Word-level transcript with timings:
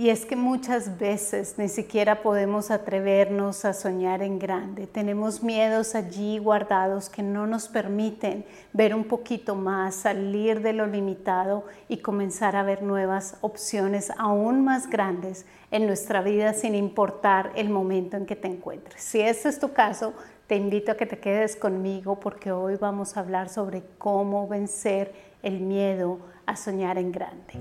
Y 0.00 0.08
es 0.08 0.24
que 0.24 0.34
muchas 0.34 0.98
veces 0.98 1.56
ni 1.58 1.68
siquiera 1.68 2.22
podemos 2.22 2.70
atrevernos 2.70 3.66
a 3.66 3.74
soñar 3.74 4.22
en 4.22 4.38
grande. 4.38 4.86
Tenemos 4.86 5.42
miedos 5.42 5.94
allí 5.94 6.38
guardados 6.38 7.10
que 7.10 7.22
no 7.22 7.46
nos 7.46 7.68
permiten 7.68 8.46
ver 8.72 8.94
un 8.94 9.04
poquito 9.04 9.54
más, 9.54 9.96
salir 9.96 10.62
de 10.62 10.72
lo 10.72 10.86
limitado 10.86 11.66
y 11.86 11.98
comenzar 11.98 12.56
a 12.56 12.62
ver 12.62 12.82
nuevas 12.82 13.36
opciones 13.42 14.10
aún 14.16 14.64
más 14.64 14.88
grandes 14.88 15.44
en 15.70 15.86
nuestra 15.86 16.22
vida 16.22 16.54
sin 16.54 16.74
importar 16.74 17.52
el 17.54 17.68
momento 17.68 18.16
en 18.16 18.24
que 18.24 18.36
te 18.36 18.48
encuentres. 18.48 19.02
Si 19.02 19.20
este 19.20 19.50
es 19.50 19.60
tu 19.60 19.74
caso, 19.74 20.14
te 20.46 20.56
invito 20.56 20.92
a 20.92 20.96
que 20.96 21.04
te 21.04 21.18
quedes 21.18 21.56
conmigo 21.56 22.18
porque 22.18 22.52
hoy 22.52 22.76
vamos 22.76 23.18
a 23.18 23.20
hablar 23.20 23.50
sobre 23.50 23.82
cómo 23.98 24.48
vencer 24.48 25.29
el 25.42 25.60
miedo 25.60 26.18
a 26.46 26.56
soñar 26.56 26.98
en 26.98 27.12
grande. 27.12 27.54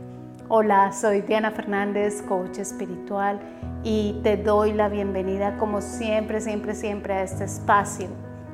Hola, 0.47 0.91
soy 0.91 1.21
Diana 1.21 1.51
Fernández, 1.51 2.21
coach 2.23 2.57
espiritual, 2.57 3.39
y 3.83 4.19
te 4.23 4.35
doy 4.35 4.73
la 4.73 4.89
bienvenida 4.89 5.57
como 5.57 5.81
siempre, 5.81 6.41
siempre, 6.41 6.75
siempre 6.75 7.13
a 7.13 7.23
este 7.23 7.45
espacio 7.45 8.07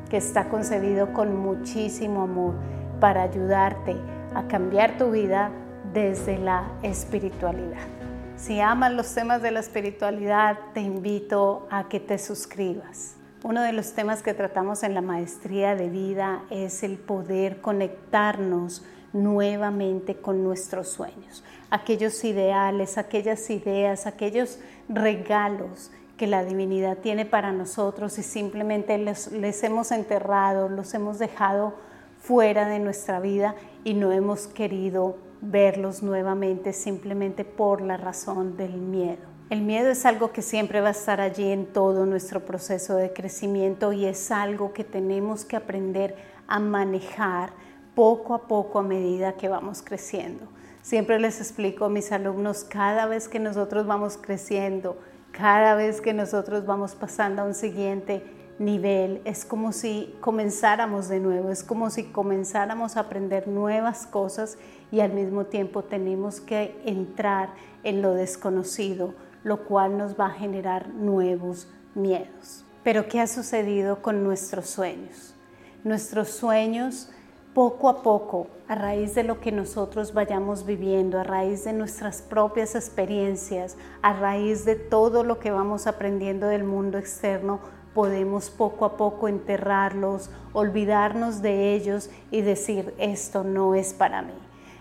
que 0.09 0.17
está 0.17 0.49
concebido 0.49 1.13
con 1.13 1.35
muchísimo 1.37 2.23
amor 2.23 2.53
para 2.99 3.23
ayudarte 3.23 3.95
a 4.35 4.47
cambiar 4.47 4.97
tu 4.97 5.11
vida 5.11 5.51
desde 5.93 6.37
la 6.37 6.71
espiritualidad. 6.83 7.87
Si 8.35 8.59
amas 8.59 8.91
los 8.91 9.13
temas 9.15 9.41
de 9.41 9.51
la 9.51 9.61
espiritualidad, 9.61 10.59
te 10.73 10.81
invito 10.81 11.67
a 11.71 11.87
que 11.87 11.99
te 11.99 12.17
suscribas. 12.19 13.15
Uno 13.43 13.61
de 13.61 13.73
los 13.73 13.93
temas 13.93 14.21
que 14.21 14.33
tratamos 14.33 14.83
en 14.83 14.93
la 14.93 15.01
maestría 15.01 15.75
de 15.75 15.89
vida 15.89 16.43
es 16.49 16.83
el 16.83 16.97
poder 16.97 17.61
conectarnos 17.61 18.83
nuevamente 19.15 20.17
con 20.17 20.43
nuestros 20.43 20.89
sueños, 20.89 21.43
aquellos 21.69 22.23
ideales, 22.25 22.97
aquellas 22.97 23.49
ideas, 23.49 24.05
aquellos 24.05 24.59
regalos 24.89 25.89
que 26.17 26.27
la 26.27 26.43
divinidad 26.43 26.97
tiene 26.97 27.25
para 27.25 27.53
nosotros 27.53 28.19
y 28.19 28.23
simplemente 28.23 28.97
les, 28.97 29.63
hemos 29.63 29.91
enterrado, 29.91 30.67
los 30.67 30.93
hemos 30.93 31.17
dejado 31.17 31.75
fuera 32.19 32.67
de 32.67 32.79
nuestra 32.79 33.21
vida 33.21 33.55
y 33.85 33.93
no 33.93 34.11
hemos 34.11 34.47
querido 34.47 35.17
verlos 35.41 36.03
nuevamente 36.03 36.73
simplemente 36.73 37.45
por 37.45 37.81
la 37.81 37.95
razón 37.95 38.57
del 38.57 38.73
miedo. 38.73 39.23
El 39.49 39.61
miedo 39.61 39.91
es 39.91 40.05
algo 40.05 40.31
que 40.31 40.41
siempre 40.41 40.81
va 40.81 40.89
a 40.89 40.91
estar 40.91 41.21
allí 41.21 41.51
en 41.51 41.67
todo 41.67 42.05
nuestro 42.05 42.45
proceso 42.45 42.95
de 42.95 43.13
crecimiento 43.13 43.93
y 43.93 44.05
es 44.05 44.31
algo 44.31 44.73
que 44.73 44.83
tenemos 44.83 45.45
que 45.45 45.55
aprender 45.55 46.15
a 46.47 46.59
manejar 46.59 47.51
poco 47.95 48.33
a 48.33 48.47
poco 48.47 48.79
a 48.79 48.83
medida 48.83 49.33
que 49.33 49.49
vamos 49.49 49.81
creciendo. 49.81 50.45
Siempre 50.81 51.19
les 51.19 51.39
explico 51.39 51.85
a 51.85 51.89
mis 51.89 52.11
alumnos, 52.11 52.63
cada 52.63 53.07
vez 53.07 53.27
que 53.27 53.39
nosotros 53.39 53.87
vamos 53.87 54.17
creciendo, 54.21 54.97
cada 55.31 55.73
vez 55.75 55.99
que 56.01 56.13
nosotros 56.13 56.65
vamos 56.65 56.93
pasando 56.93 57.41
a 57.41 57.45
un 57.45 57.55
siguiente 57.55 58.23
nivel, 58.59 59.21
es 59.25 59.45
como 59.45 59.71
si 59.71 60.15
comenzáramos 60.21 61.09
de 61.09 61.19
nuevo, 61.19 61.49
es 61.49 61.63
como 61.63 61.89
si 61.89 62.03
comenzáramos 62.05 62.95
a 62.95 63.01
aprender 63.01 63.47
nuevas 63.47 64.05
cosas 64.05 64.57
y 64.91 64.99
al 64.99 65.11
mismo 65.11 65.45
tiempo 65.45 65.83
tenemos 65.83 66.39
que 66.39 66.79
entrar 66.85 67.49
en 67.83 68.01
lo 68.01 68.13
desconocido, 68.13 69.13
lo 69.43 69.65
cual 69.65 69.97
nos 69.97 70.19
va 70.19 70.27
a 70.27 70.31
generar 70.31 70.89
nuevos 70.89 71.67
miedos. 71.95 72.63
Pero 72.83 73.07
¿qué 73.07 73.19
ha 73.19 73.27
sucedido 73.27 74.01
con 74.01 74.23
nuestros 74.23 74.67
sueños? 74.67 75.35
Nuestros 75.83 76.29
sueños 76.29 77.09
poco 77.55 77.87
a 77.87 78.03
poco, 78.03 78.47
a 78.67 78.75
raíz 78.75 79.15
de 79.15 79.23
lo 79.23 79.39
que 79.39 79.49
nosotros 79.49 80.13
vayamos 80.13 80.65
viviendo, 80.65 81.17
a 81.17 81.23
raíz 81.23 81.63
de 81.63 81.71
nuestras 81.71 82.21
propias 82.21 82.75
experiencias, 82.75 83.77
a 84.01 84.11
raíz 84.11 84.65
de 84.65 84.75
todo 84.75 85.23
lo 85.23 85.39
que 85.39 85.51
vamos 85.51 85.87
aprendiendo 85.87 86.47
del 86.47 86.65
mundo 86.65 86.97
externo, 86.97 87.61
podemos 87.93 88.49
poco 88.49 88.83
a 88.83 88.97
poco 88.97 89.29
enterrarlos, 89.29 90.29
olvidarnos 90.51 91.41
de 91.41 91.73
ellos 91.73 92.09
y 92.29 92.41
decir, 92.41 92.93
esto 92.97 93.45
no 93.45 93.73
es 93.73 93.93
para 93.93 94.21
mí. 94.21 94.33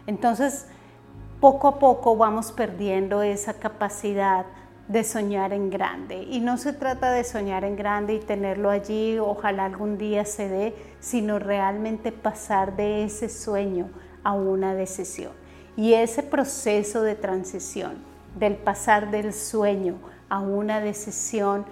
Entonces, 0.08 0.66
poco 1.40 1.68
a 1.68 1.78
poco 1.78 2.16
vamos 2.16 2.50
perdiendo 2.50 3.22
esa 3.22 3.54
capacidad 3.54 4.46
de 4.88 5.04
soñar 5.04 5.52
en 5.52 5.70
grande. 5.70 6.22
Y 6.22 6.40
no 6.40 6.58
se 6.58 6.72
trata 6.72 7.12
de 7.12 7.24
soñar 7.24 7.64
en 7.64 7.76
grande 7.76 8.14
y 8.14 8.20
tenerlo 8.20 8.70
allí, 8.70 9.18
ojalá 9.18 9.64
algún 9.64 9.98
día 9.98 10.24
se 10.24 10.48
dé, 10.48 10.74
sino 11.00 11.38
realmente 11.38 12.12
pasar 12.12 12.76
de 12.76 13.04
ese 13.04 13.28
sueño 13.28 13.88
a 14.22 14.32
una 14.32 14.74
decisión. 14.74 15.32
Y 15.76 15.94
ese 15.94 16.22
proceso 16.22 17.02
de 17.02 17.14
transición, 17.14 17.94
del 18.38 18.56
pasar 18.56 19.10
del 19.10 19.32
sueño 19.32 19.96
a 20.28 20.40
una 20.40 20.80
decisión, 20.80 21.64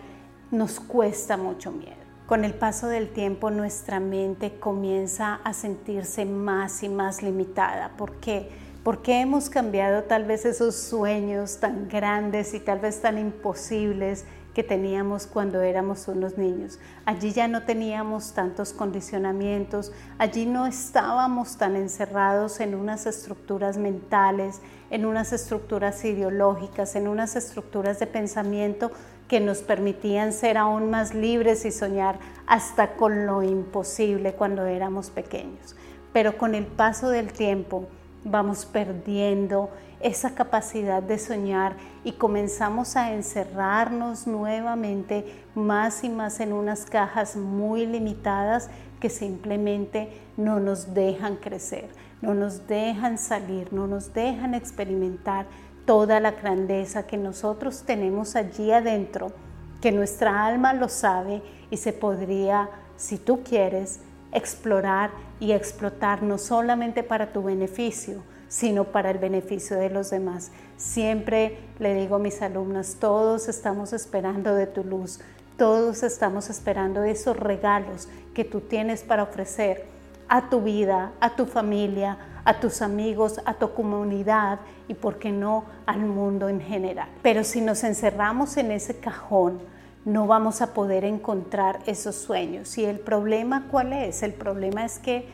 nos 0.51 0.81
cuesta 0.81 1.37
mucho 1.37 1.73
miedo. 1.73 2.03
Con 2.27 2.45
el 2.45 2.55
paso 2.55 2.87
del 2.87 3.11
tiempo 3.11 3.51
nuestra 3.51 4.01
mente 4.01 4.59
comienza 4.59 5.41
a 5.45 5.53
sentirse 5.53 6.25
más 6.25 6.83
y 6.83 6.89
más 6.89 7.23
limitada. 7.23 7.91
¿Por 7.97 8.17
qué? 8.21 8.62
¿Por 8.83 9.01
qué 9.01 9.21
hemos 9.21 9.49
cambiado 9.49 10.03
tal 10.03 10.25
vez 10.25 10.45
esos 10.45 10.75
sueños 10.75 11.59
tan 11.61 11.89
grandes 11.89 12.53
y 12.53 12.59
tal 12.59 12.81
vez 12.81 13.01
tan 13.01 13.17
imposibles 13.17 14.25
que 14.55 14.65
teníamos 14.65 15.29
cuando 15.29 15.61
éramos 15.61 16.09
unos 16.09 16.37
niños? 16.37 16.81
Allí 17.05 17.31
ya 17.31 17.47
no 17.47 17.63
teníamos 17.63 18.33
tantos 18.33 18.73
condicionamientos, 18.73 19.93
allí 20.19 20.47
no 20.47 20.67
estábamos 20.67 21.59
tan 21.59 21.77
encerrados 21.77 22.59
en 22.59 22.75
unas 22.75 23.07
estructuras 23.07 23.79
mentales, 23.79 24.61
en 24.91 25.07
unas 25.07 25.33
estructuras 25.33 26.05
ideológicas, 26.05 26.97
en 26.97 27.07
unas 27.07 27.37
estructuras 27.37 28.01
de 28.01 28.09
pensamiento 28.09 28.91
que 29.29 29.39
nos 29.39 29.59
permitían 29.59 30.33
ser 30.33 30.59
aún 30.59 30.91
más 30.91 31.15
libres 31.15 31.65
y 31.65 31.71
soñar 31.71 32.19
hasta 32.49 32.97
con 32.97 33.27
lo 33.27 33.45
imposible 33.45 34.33
cuando 34.33 34.67
éramos 34.67 35.11
pequeños. 35.11 35.77
Pero 36.13 36.37
con 36.37 36.57
el 36.57 36.67
paso 36.67 37.11
del 37.11 37.33
tiempo, 37.33 37.87
vamos 38.25 38.67
perdiendo 38.67 39.71
esa 40.01 40.35
capacidad 40.35 41.03
de 41.03 41.19
soñar 41.19 41.77
y 42.05 42.13
comenzamos 42.13 42.97
a 42.97 43.13
encerrarnos 43.13 44.27
nuevamente 44.27 45.45
más 45.55 46.03
y 46.05 46.09
más 46.09 46.41
en 46.41 46.53
unas 46.53 46.85
cajas 46.85 47.37
muy 47.37 47.87
limitadas 47.87 48.69
que 49.01 49.11
simplemente 49.11 50.09
no 50.37 50.61
nos 50.61 50.95
dejan 50.95 51.37
crecer, 51.37 51.89
no 52.21 52.35
nos 52.35 52.67
dejan 52.67 53.19
salir, 53.19 53.73
no 53.73 53.87
nos 53.87 54.13
dejan 54.13 54.55
experimentar 54.55 55.47
toda 55.85 56.21
la 56.21 56.33
grandeza 56.33 57.07
que 57.07 57.17
nosotros 57.17 57.83
tenemos 57.85 58.37
allí 58.37 58.73
adentro, 58.73 59.33
que 59.81 59.93
nuestra 59.93 60.47
alma 60.47 60.73
lo 60.73 60.89
sabe 60.89 61.43
y 61.71 61.77
se 61.77 61.93
podría, 61.93 62.71
si 62.97 63.19
tú 63.19 63.43
quieres, 63.43 64.01
explorar 64.33 65.11
y 65.41 65.53
explotar 65.53 66.23
no 66.23 66.39
solamente 66.39 67.03
para 67.03 67.33
tu 67.33 67.43
beneficio, 67.43 68.23
sino 68.49 68.85
para 68.85 69.11
el 69.11 69.19
beneficio 69.19 69.79
de 69.79 69.91
los 69.91 70.11
demás. 70.11 70.51
Siempre 70.77 71.59
le 71.79 71.95
digo 71.95 72.17
a 72.17 72.19
mis 72.19 72.43
alumnas, 72.43 72.97
todos 72.99 73.49
estamos 73.49 73.93
esperando 73.93 74.55
de 74.55 74.67
tu 74.67 74.85
luz, 74.85 75.21
todos 75.57 76.03
estamos 76.03 76.51
esperando 76.51 77.03
esos 77.03 77.37
regalos 77.37 78.09
que 78.35 78.45
tú 78.45 78.61
tienes 78.61 79.03
para 79.03 79.23
ofrecer 79.23 79.87
a 80.29 80.49
tu 80.49 80.63
vida, 80.63 81.13
a 81.21 81.37
tu 81.37 81.47
familia, 81.47 82.19
a 82.45 82.59
tus 82.59 82.83
amigos, 82.83 83.41
a 83.45 83.55
tu 83.55 83.73
comunidad 83.75 84.61
y, 84.89 84.95
por 84.95 85.19
qué 85.19 85.31
no, 85.31 85.65
al 85.87 86.01
mundo 86.01 86.49
en 86.49 86.61
general. 86.61 87.09
Pero 87.23 87.45
si 87.45 87.61
nos 87.61 87.85
encerramos 87.85 88.57
en 88.57 88.73
ese 88.73 88.99
cajón, 88.99 89.61
no 90.05 90.27
vamos 90.27 90.63
a 90.63 90.75
poder 90.75 91.05
encontrar 91.05 91.81
esos 91.87 92.17
sueños. 92.17 92.77
¿Y 92.79 92.85
el 92.85 92.99
problema 92.99 93.69
cuál 93.71 93.93
es? 93.93 94.23
El 94.23 94.35
problema 94.35 94.85
es 94.85 94.99
que 94.99 95.29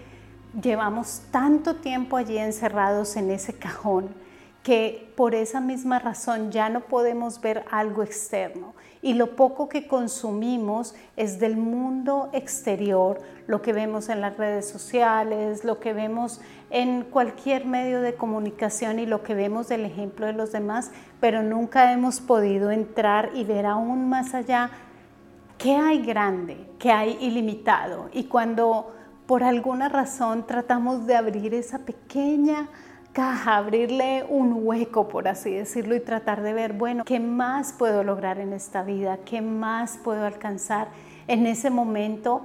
llevamos 0.60 1.22
tanto 1.30 1.76
tiempo 1.76 2.16
allí 2.16 2.38
encerrados 2.38 3.16
en 3.16 3.30
ese 3.30 3.54
cajón 3.54 4.08
que 4.62 5.12
por 5.16 5.34
esa 5.34 5.60
misma 5.60 5.98
razón 5.98 6.50
ya 6.50 6.68
no 6.68 6.80
podemos 6.80 7.40
ver 7.40 7.64
algo 7.70 8.02
externo 8.02 8.74
y 9.02 9.14
lo 9.14 9.36
poco 9.36 9.68
que 9.68 9.86
consumimos 9.86 10.94
es 11.16 11.38
del 11.38 11.56
mundo 11.56 12.28
exterior, 12.32 13.20
lo 13.46 13.62
que 13.62 13.72
vemos 13.72 14.08
en 14.08 14.20
las 14.20 14.36
redes 14.36 14.68
sociales, 14.68 15.64
lo 15.64 15.80
que 15.80 15.92
vemos 15.92 16.40
en 16.70 17.02
cualquier 17.02 17.64
medio 17.64 18.00
de 18.00 18.14
comunicación 18.14 18.98
y 18.98 19.06
lo 19.06 19.22
que 19.22 19.34
vemos 19.34 19.68
del 19.68 19.84
ejemplo 19.84 20.26
de 20.26 20.32
los 20.32 20.52
demás, 20.52 20.90
pero 21.20 21.42
nunca 21.42 21.92
hemos 21.92 22.20
podido 22.20 22.70
entrar 22.70 23.30
y 23.34 23.44
ver 23.44 23.66
aún 23.66 24.08
más 24.08 24.34
allá 24.34 24.70
qué 25.56 25.76
hay 25.76 26.04
grande, 26.04 26.56
qué 26.78 26.90
hay 26.92 27.16
ilimitado. 27.20 28.08
Y 28.12 28.24
cuando 28.24 28.94
por 29.26 29.44
alguna 29.44 29.88
razón 29.88 30.46
tratamos 30.46 31.06
de 31.06 31.16
abrir 31.16 31.54
esa 31.54 31.80
pequeña 31.80 32.68
caja, 33.18 33.56
abrirle 33.56 34.24
un 34.28 34.60
hueco, 34.62 35.08
por 35.08 35.26
así 35.26 35.50
decirlo, 35.50 35.96
y 35.96 36.00
tratar 36.00 36.40
de 36.40 36.52
ver, 36.52 36.72
bueno, 36.72 37.02
¿qué 37.04 37.18
más 37.18 37.72
puedo 37.72 38.04
lograr 38.04 38.38
en 38.38 38.52
esta 38.52 38.84
vida? 38.84 39.18
¿Qué 39.24 39.40
más 39.40 39.98
puedo 40.04 40.24
alcanzar? 40.24 40.86
En 41.26 41.44
ese 41.44 41.68
momento, 41.68 42.42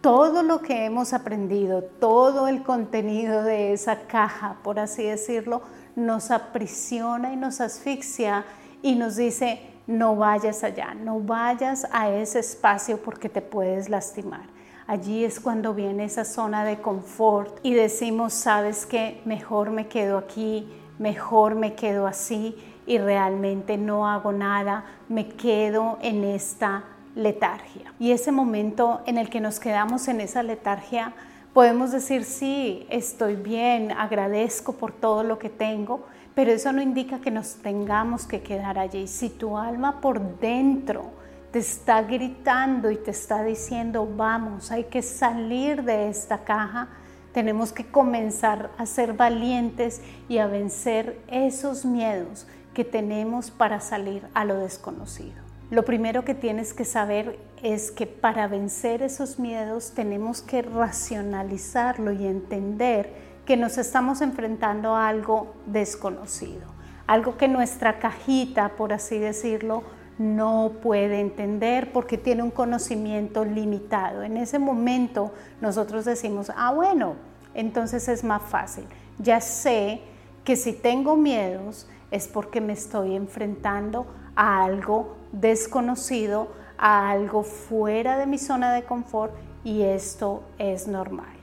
todo 0.00 0.42
lo 0.42 0.62
que 0.62 0.84
hemos 0.84 1.12
aprendido, 1.12 1.84
todo 1.84 2.48
el 2.48 2.64
contenido 2.64 3.44
de 3.44 3.72
esa 3.72 4.08
caja, 4.08 4.56
por 4.64 4.80
así 4.80 5.04
decirlo, 5.04 5.62
nos 5.94 6.32
aprisiona 6.32 7.32
y 7.32 7.36
nos 7.36 7.60
asfixia 7.60 8.44
y 8.82 8.96
nos 8.96 9.14
dice, 9.14 9.60
no 9.86 10.16
vayas 10.16 10.64
allá, 10.64 10.92
no 10.92 11.20
vayas 11.20 11.86
a 11.92 12.10
ese 12.10 12.40
espacio 12.40 13.00
porque 13.00 13.28
te 13.28 13.42
puedes 13.42 13.88
lastimar. 13.88 14.56
Allí 14.88 15.24
es 15.24 15.40
cuando 15.40 15.74
viene 15.74 16.04
esa 16.04 16.24
zona 16.24 16.64
de 16.64 16.80
confort 16.80 17.58
y 17.64 17.74
decimos, 17.74 18.32
sabes 18.32 18.86
que 18.86 19.20
mejor 19.24 19.70
me 19.70 19.88
quedo 19.88 20.16
aquí, 20.16 20.72
mejor 21.00 21.56
me 21.56 21.74
quedo 21.74 22.06
así 22.06 22.56
y 22.86 22.98
realmente 22.98 23.78
no 23.78 24.06
hago 24.08 24.30
nada, 24.30 24.84
me 25.08 25.26
quedo 25.26 25.98
en 26.02 26.22
esta 26.22 26.84
letargia. 27.16 27.92
Y 27.98 28.12
ese 28.12 28.30
momento 28.30 29.00
en 29.06 29.18
el 29.18 29.28
que 29.28 29.40
nos 29.40 29.58
quedamos 29.58 30.06
en 30.06 30.20
esa 30.20 30.44
letargia, 30.44 31.14
podemos 31.52 31.90
decir, 31.90 32.22
sí, 32.22 32.86
estoy 32.88 33.34
bien, 33.34 33.90
agradezco 33.90 34.74
por 34.74 34.92
todo 34.92 35.24
lo 35.24 35.40
que 35.40 35.50
tengo, 35.50 36.04
pero 36.36 36.52
eso 36.52 36.70
no 36.70 36.80
indica 36.80 37.20
que 37.20 37.32
nos 37.32 37.56
tengamos 37.56 38.24
que 38.26 38.42
quedar 38.42 38.78
allí. 38.78 39.08
Si 39.08 39.30
tu 39.30 39.58
alma 39.58 40.00
por 40.00 40.38
dentro 40.38 41.15
te 41.56 41.60
está 41.60 42.02
gritando 42.02 42.90
y 42.90 42.98
te 42.98 43.12
está 43.12 43.42
diciendo, 43.42 44.06
vamos, 44.14 44.70
hay 44.70 44.84
que 44.84 45.00
salir 45.00 45.84
de 45.84 46.10
esta 46.10 46.44
caja, 46.44 46.88
tenemos 47.32 47.72
que 47.72 47.86
comenzar 47.86 48.72
a 48.76 48.84
ser 48.84 49.14
valientes 49.14 50.02
y 50.28 50.36
a 50.36 50.48
vencer 50.48 51.18
esos 51.28 51.86
miedos 51.86 52.46
que 52.74 52.84
tenemos 52.84 53.50
para 53.50 53.80
salir 53.80 54.26
a 54.34 54.44
lo 54.44 54.58
desconocido. 54.58 55.36
Lo 55.70 55.86
primero 55.86 56.26
que 56.26 56.34
tienes 56.34 56.74
que 56.74 56.84
saber 56.84 57.38
es 57.62 57.90
que 57.90 58.06
para 58.06 58.48
vencer 58.48 59.00
esos 59.00 59.38
miedos 59.38 59.92
tenemos 59.94 60.42
que 60.42 60.60
racionalizarlo 60.60 62.12
y 62.12 62.26
entender 62.26 63.14
que 63.46 63.56
nos 63.56 63.78
estamos 63.78 64.20
enfrentando 64.20 64.94
a 64.94 65.08
algo 65.08 65.54
desconocido, 65.64 66.66
algo 67.06 67.38
que 67.38 67.48
nuestra 67.48 67.98
cajita, 67.98 68.76
por 68.76 68.92
así 68.92 69.18
decirlo, 69.18 69.95
no 70.18 70.72
puede 70.82 71.20
entender 71.20 71.92
porque 71.92 72.18
tiene 72.18 72.42
un 72.42 72.50
conocimiento 72.50 73.44
limitado. 73.44 74.22
En 74.22 74.36
ese 74.36 74.58
momento 74.58 75.32
nosotros 75.60 76.04
decimos, 76.04 76.50
ah, 76.56 76.72
bueno, 76.72 77.16
entonces 77.54 78.08
es 78.08 78.24
más 78.24 78.42
fácil. 78.42 78.84
Ya 79.18 79.40
sé 79.40 80.00
que 80.44 80.56
si 80.56 80.72
tengo 80.72 81.16
miedos 81.16 81.88
es 82.10 82.28
porque 82.28 82.60
me 82.60 82.72
estoy 82.72 83.16
enfrentando 83.16 84.06
a 84.34 84.64
algo 84.64 85.16
desconocido, 85.32 86.48
a 86.78 87.10
algo 87.10 87.42
fuera 87.42 88.18
de 88.18 88.26
mi 88.26 88.38
zona 88.38 88.72
de 88.72 88.84
confort 88.84 89.34
y 89.64 89.82
esto 89.82 90.44
es 90.58 90.86
normal. 90.86 91.34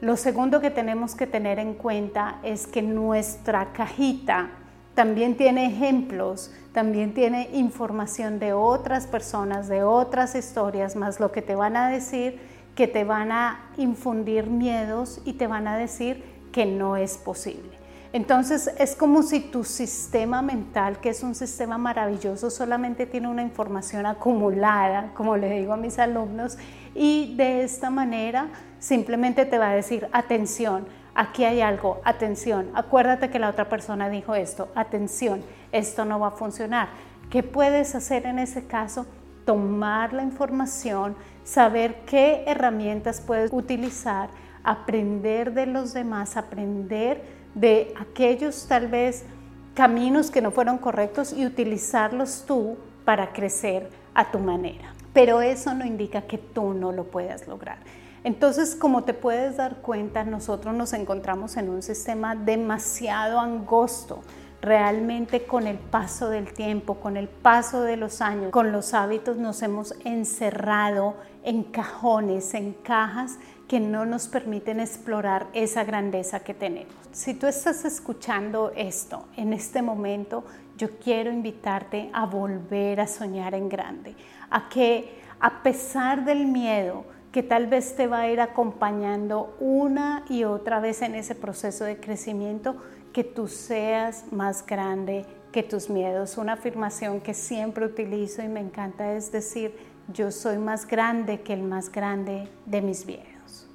Lo 0.00 0.16
segundo 0.16 0.60
que 0.60 0.70
tenemos 0.70 1.14
que 1.14 1.26
tener 1.26 1.58
en 1.58 1.74
cuenta 1.74 2.38
es 2.42 2.66
que 2.66 2.80
nuestra 2.80 3.72
cajita 3.72 4.48
también 4.94 5.36
tiene 5.36 5.66
ejemplos, 5.66 6.52
también 6.72 7.14
tiene 7.14 7.50
información 7.52 8.38
de 8.38 8.52
otras 8.52 9.06
personas, 9.06 9.68
de 9.68 9.82
otras 9.82 10.34
historias, 10.34 10.96
más 10.96 11.20
lo 11.20 11.32
que 11.32 11.42
te 11.42 11.54
van 11.54 11.76
a 11.76 11.88
decir, 11.88 12.38
que 12.74 12.86
te 12.86 13.04
van 13.04 13.32
a 13.32 13.70
infundir 13.76 14.46
miedos 14.46 15.20
y 15.24 15.34
te 15.34 15.46
van 15.46 15.66
a 15.66 15.76
decir 15.76 16.24
que 16.52 16.66
no 16.66 16.96
es 16.96 17.18
posible. 17.18 17.80
Entonces 18.12 18.70
es 18.78 18.96
como 18.96 19.22
si 19.22 19.40
tu 19.40 19.62
sistema 19.62 20.42
mental, 20.42 21.00
que 21.00 21.10
es 21.10 21.22
un 21.22 21.34
sistema 21.34 21.78
maravilloso, 21.78 22.50
solamente 22.50 23.06
tiene 23.06 23.28
una 23.28 23.42
información 23.42 24.04
acumulada, 24.04 25.12
como 25.14 25.36
le 25.36 25.60
digo 25.60 25.72
a 25.72 25.76
mis 25.76 25.98
alumnos, 25.98 26.58
y 26.94 27.36
de 27.36 27.62
esta 27.62 27.88
manera 27.88 28.48
simplemente 28.80 29.44
te 29.44 29.58
va 29.58 29.70
a 29.70 29.74
decir, 29.74 30.08
atención, 30.12 30.86
aquí 31.20 31.44
hay 31.44 31.60
algo, 31.60 32.00
atención, 32.04 32.70
acuérdate 32.72 33.28
que 33.28 33.38
la 33.38 33.50
otra 33.50 33.68
persona 33.68 34.08
dijo 34.08 34.34
esto, 34.34 34.68
atención, 34.74 35.42
esto 35.70 36.06
no 36.06 36.18
va 36.18 36.28
a 36.28 36.30
funcionar. 36.30 36.88
¿Qué 37.28 37.42
puedes 37.42 37.94
hacer 37.94 38.24
en 38.24 38.38
ese 38.38 38.66
caso? 38.66 39.06
Tomar 39.44 40.14
la 40.14 40.22
información, 40.22 41.14
saber 41.44 42.06
qué 42.06 42.44
herramientas 42.46 43.20
puedes 43.20 43.52
utilizar, 43.52 44.30
aprender 44.64 45.52
de 45.52 45.66
los 45.66 45.92
demás, 45.92 46.38
aprender 46.38 47.22
de 47.54 47.92
aquellos 48.00 48.66
tal 48.66 48.88
vez 48.88 49.26
caminos 49.74 50.30
que 50.30 50.40
no 50.40 50.50
fueron 50.50 50.78
correctos 50.78 51.34
y 51.34 51.44
utilizarlos 51.44 52.44
tú 52.46 52.78
para 53.04 53.34
crecer 53.34 53.90
a 54.14 54.30
tu 54.30 54.38
manera. 54.38 54.94
Pero 55.12 55.42
eso 55.42 55.74
no 55.74 55.84
indica 55.84 56.22
que 56.22 56.38
tú 56.38 56.72
no 56.72 56.92
lo 56.92 57.04
puedas 57.04 57.46
lograr. 57.46 57.76
Entonces, 58.22 58.74
como 58.74 59.04
te 59.04 59.14
puedes 59.14 59.56
dar 59.56 59.76
cuenta, 59.76 60.24
nosotros 60.24 60.74
nos 60.74 60.92
encontramos 60.92 61.56
en 61.56 61.70
un 61.70 61.82
sistema 61.82 62.36
demasiado 62.36 63.40
angosto. 63.40 64.20
Realmente 64.60 65.44
con 65.44 65.66
el 65.66 65.78
paso 65.78 66.28
del 66.28 66.52
tiempo, 66.52 66.96
con 66.96 67.16
el 67.16 67.28
paso 67.28 67.82
de 67.82 67.96
los 67.96 68.20
años, 68.20 68.50
con 68.50 68.72
los 68.72 68.92
hábitos 68.92 69.38
nos 69.38 69.62
hemos 69.62 69.94
encerrado 70.04 71.14
en 71.44 71.62
cajones, 71.62 72.52
en 72.52 72.74
cajas 72.74 73.38
que 73.66 73.80
no 73.80 74.04
nos 74.04 74.28
permiten 74.28 74.80
explorar 74.80 75.46
esa 75.54 75.84
grandeza 75.84 76.40
que 76.40 76.52
tenemos. 76.52 76.92
Si 77.12 77.32
tú 77.32 77.46
estás 77.46 77.86
escuchando 77.86 78.72
esto 78.76 79.24
en 79.38 79.54
este 79.54 79.80
momento, 79.80 80.44
yo 80.76 80.98
quiero 80.98 81.30
invitarte 81.30 82.10
a 82.12 82.26
volver 82.26 83.00
a 83.00 83.06
soñar 83.06 83.54
en 83.54 83.70
grande, 83.70 84.14
a 84.50 84.68
que 84.68 85.20
a 85.40 85.62
pesar 85.62 86.24
del 86.26 86.46
miedo, 86.46 87.04
que 87.32 87.42
tal 87.42 87.66
vez 87.68 87.94
te 87.94 88.06
va 88.06 88.20
a 88.20 88.30
ir 88.30 88.40
acompañando 88.40 89.56
una 89.60 90.24
y 90.28 90.44
otra 90.44 90.80
vez 90.80 91.02
en 91.02 91.14
ese 91.14 91.34
proceso 91.34 91.84
de 91.84 91.98
crecimiento, 91.98 92.76
que 93.12 93.24
tú 93.24 93.48
seas 93.48 94.24
más 94.32 94.66
grande 94.66 95.26
que 95.52 95.62
tus 95.62 95.90
miedos. 95.90 96.38
Una 96.38 96.54
afirmación 96.54 97.20
que 97.20 97.34
siempre 97.34 97.86
utilizo 97.86 98.42
y 98.42 98.48
me 98.48 98.60
encanta 98.60 99.12
es 99.14 99.32
decir, 99.32 99.76
yo 100.12 100.30
soy 100.30 100.58
más 100.58 100.86
grande 100.86 101.40
que 101.40 101.52
el 101.52 101.62
más 101.62 101.90
grande 101.90 102.48
de 102.66 102.82
mis 102.82 103.06
miedos. 103.06 103.68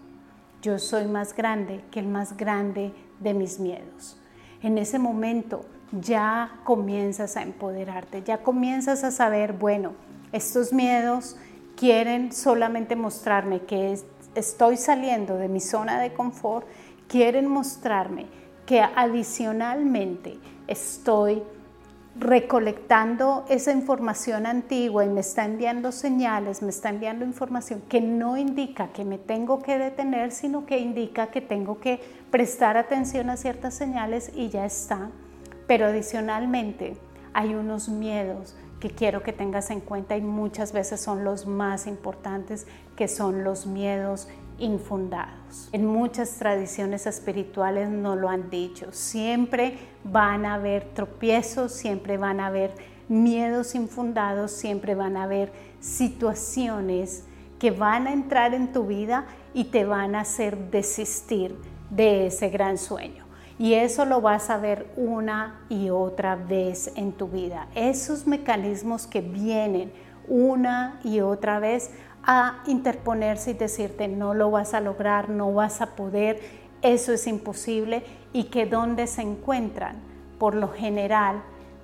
Yo 0.61 0.79
soy 0.79 1.05
más 1.05 1.35
grande 1.35 1.83
que 1.91 1.99
el 1.99 2.07
más 2.07 2.35
grande 2.35 2.93
de 3.19 3.33
mis 3.33 3.59
miedos. 3.59 4.17
En 4.61 4.77
ese 4.77 4.99
momento 4.99 5.65
ya 5.91 6.59
comienzas 6.63 7.37
a 7.37 7.43
empoderarte, 7.43 8.23
ya 8.23 8.39
comienzas 8.39 9.03
a 9.03 9.11
saber, 9.11 9.53
bueno, 9.53 9.93
estos 10.31 10.73
miedos 10.73 11.37
quieren 11.75 12.31
solamente 12.31 12.95
mostrarme 12.95 13.61
que 13.61 13.97
estoy 14.35 14.77
saliendo 14.77 15.37
de 15.37 15.49
mi 15.49 15.59
zona 15.59 15.99
de 15.99 16.13
confort, 16.13 16.67
quieren 17.07 17.47
mostrarme 17.47 18.27
que 18.65 18.81
adicionalmente 18.81 20.39
estoy 20.67 21.43
recolectando 22.17 23.45
esa 23.49 23.73
información 23.73 24.45
antigua 24.45 25.03
y 25.03 25.09
me 25.09 25.19
está 25.19 25.43
enviando 25.43 25.91
señales, 25.91 26.61
me 26.61 26.69
está 26.69 26.89
enviando 26.89 27.25
información 27.25 27.81
que 27.89 27.99
no 27.99 28.37
indica 28.37 28.87
que 28.93 29.03
me 29.03 29.17
tengo 29.17 29.61
que 29.61 29.77
detener, 29.77 30.31
sino 30.31 30.65
que 30.65 30.79
indica 30.79 31.27
que 31.27 31.41
tengo 31.41 31.79
que 31.79 31.99
prestar 32.31 32.77
atención 32.77 33.29
a 33.29 33.37
ciertas 33.37 33.73
señales 33.73 34.31
y 34.33 34.49
ya 34.49 34.65
está. 34.65 35.09
Pero 35.67 35.87
adicionalmente 35.87 36.95
hay 37.33 37.53
unos 37.53 37.89
miedos 37.89 38.55
que 38.79 38.89
quiero 38.89 39.23
que 39.23 39.33
tengas 39.33 39.69
en 39.69 39.79
cuenta 39.79 40.17
y 40.17 40.21
muchas 40.21 40.73
veces 40.73 40.99
son 40.99 41.23
los 41.23 41.45
más 41.45 41.87
importantes, 41.87 42.67
que 42.95 43.07
son 43.07 43.43
los 43.43 43.65
miedos 43.65 44.27
infundados. 44.57 45.69
En 45.71 45.85
muchas 45.85 46.37
tradiciones 46.37 47.05
espirituales 47.05 47.89
no 47.89 48.15
lo 48.15 48.29
han 48.29 48.49
dicho. 48.49 48.91
Siempre 48.91 49.77
van 50.03 50.45
a 50.45 50.55
haber 50.55 50.85
tropiezos, 50.93 51.71
siempre 51.71 52.17
van 52.17 52.39
a 52.39 52.47
haber 52.47 52.73
miedos 53.07 53.75
infundados, 53.75 54.51
siempre 54.51 54.95
van 54.95 55.17
a 55.17 55.23
haber 55.23 55.51
situaciones 55.79 57.25
que 57.59 57.71
van 57.71 58.07
a 58.07 58.13
entrar 58.13 58.53
en 58.53 58.71
tu 58.71 58.85
vida 58.85 59.25
y 59.53 59.65
te 59.65 59.85
van 59.85 60.15
a 60.15 60.21
hacer 60.21 60.69
desistir 60.71 61.55
de 61.89 62.27
ese 62.27 62.49
gran 62.49 62.77
sueño. 62.77 63.24
Y 63.57 63.75
eso 63.75 64.05
lo 64.05 64.19
vas 64.19 64.49
a 64.49 64.57
ver 64.57 64.91
una 64.97 65.61
y 65.69 65.89
otra 65.89 66.35
vez 66.35 66.91
en 66.95 67.13
tu 67.13 67.27
vida. 67.27 67.67
Esos 67.73 68.27
mecanismos 68.27 69.07
que 69.07 69.21
vienen 69.21 69.93
una 70.27 70.99
y 71.03 71.21
otra 71.21 71.59
vez 71.59 71.91
a 72.23 72.63
interponerse 72.65 73.51
y 73.51 73.53
decirte 73.53 74.07
no 74.07 74.33
lo 74.33 74.51
vas 74.51 74.73
a 74.73 74.81
lograr, 74.81 75.29
no 75.29 75.53
vas 75.53 75.81
a 75.81 75.95
poder, 75.95 76.41
eso 76.81 77.13
es 77.13 77.27
imposible 77.27 78.03
y 78.33 78.45
que 78.45 78.65
dónde 78.65 79.07
se 79.07 79.21
encuentran. 79.21 79.97
Por 80.39 80.55
lo 80.55 80.69
general, 80.69 81.41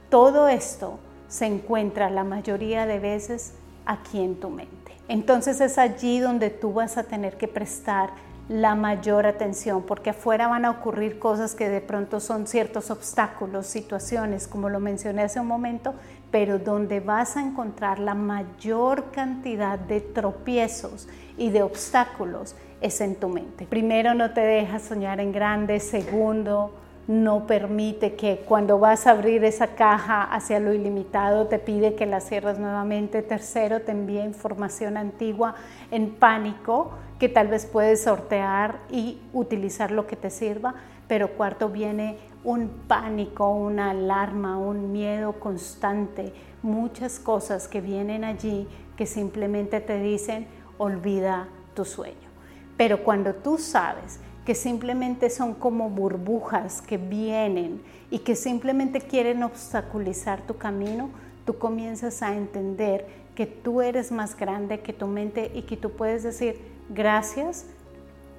todo 0.10 0.50
esto 0.50 1.00
se 1.28 1.46
encuentra 1.46 2.10
la 2.10 2.26
mayoría 2.26 2.86
de 2.86 3.00
veces 3.00 3.54
aquí 3.86 4.22
en 4.22 4.40
tu 4.40 4.50
mente. 4.50 4.92
Entonces 5.08 5.62
es 5.62 5.78
allí 5.78 6.20
donde 6.20 6.50
tú 6.50 6.74
vas 6.74 6.98
a 6.98 7.04
tener 7.04 7.38
que 7.38 7.48
prestar 7.48 8.10
la 8.52 8.76
mayor 8.76 9.26
atención, 9.26 9.84
porque 9.84 10.10
afuera 10.10 10.50
van 10.50 10.66
a 10.66 10.72
ocurrir 10.72 11.20
cosas 11.20 11.56
que 11.56 11.70
de 11.70 11.80
pronto 11.80 12.20
son 12.20 12.48
ciertos 12.48 12.92
obstáculos, 12.92 13.66
situaciones, 13.66 14.46
como 14.46 14.68
lo 14.68 14.82
mencioné 14.82 15.22
hace 15.22 15.40
un 15.40 15.48
momento, 15.48 15.94
pero 16.32 16.60
donde 16.60 17.00
vas 17.00 17.38
a 17.38 17.42
encontrar 17.42 17.98
la 17.98 18.14
mayor 18.14 19.12
cantidad 19.12 19.80
de 19.80 20.02
tropiezos 20.02 21.08
y 21.38 21.50
de 21.50 21.64
obstáculos 21.64 22.58
es 22.82 23.00
en 23.00 23.16
tu 23.16 23.30
mente. 23.30 23.66
Primero, 23.66 24.14
no 24.16 24.34
te 24.34 24.42
dejas 24.42 24.82
soñar 24.82 25.22
en 25.22 25.32
grande. 25.32 25.80
Segundo, 25.80 26.74
no 27.12 27.46
permite 27.46 28.16
que 28.16 28.46
cuando 28.48 28.80
vas 28.80 29.06
a 29.06 29.12
abrir 29.12 29.44
esa 29.44 29.76
caja 29.76 30.24
hacia 30.24 30.62
lo 30.62 30.74
ilimitado 30.74 31.48
te 31.48 31.60
pide 31.60 31.94
que 31.94 32.06
la 32.06 32.22
cierres 32.22 32.58
nuevamente. 32.58 33.22
Tercero, 33.22 33.82
te 33.82 33.92
envía 33.92 34.24
información 34.24 34.96
antigua 34.96 35.56
en 35.92 36.12
pánico 36.16 36.92
que 37.20 37.28
tal 37.28 37.50
vez 37.50 37.66
puedes 37.66 38.04
sortear 38.04 38.80
y 38.90 39.20
utilizar 39.34 39.92
lo 39.92 40.08
que 40.08 40.16
te 40.16 40.30
sirva. 40.30 40.74
Pero 41.10 41.32
cuarto, 41.32 41.68
viene 41.68 42.18
un 42.46 42.70
pánico, 42.88 43.50
una 43.50 43.90
alarma, 43.90 44.58
un 44.58 44.94
miedo 44.94 45.34
constante, 45.34 46.34
muchas 46.62 47.20
cosas 47.20 47.68
que 47.68 47.82
vienen 47.82 48.24
allí 48.24 48.70
que 48.96 49.06
simplemente 49.06 49.82
te 49.82 50.00
dicen 50.00 50.48
olvida 50.78 51.50
tu 51.76 51.84
sueño. 51.84 52.32
Pero 52.78 53.04
cuando 53.04 53.36
tú 53.36 53.58
sabes 53.58 54.22
que 54.52 54.56
simplemente 54.56 55.30
son 55.30 55.54
como 55.54 55.90
burbujas 55.90 56.82
que 56.82 56.98
vienen 56.98 57.82
y 58.10 58.20
que 58.20 58.36
simplemente 58.36 59.00
quieren 59.00 59.44
obstaculizar 59.44 60.42
tu 60.42 60.58
camino, 60.58 61.10
tú 61.46 61.58
comienzas 61.58 62.22
a 62.22 62.36
entender 62.36 63.08
que 63.34 63.46
tú 63.46 63.82
eres 63.82 64.12
más 64.12 64.36
grande 64.36 64.82
que 64.82 64.92
tu 64.92 65.08
mente 65.08 65.54
y 65.56 65.62
que 65.62 65.78
tú 65.78 65.92
puedes 65.92 66.24
decir, 66.24 66.60
gracias, 66.90 67.66